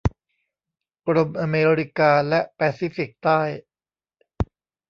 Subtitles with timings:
[1.07, 3.41] กรมอเมริกาและแปซิฟิกใต้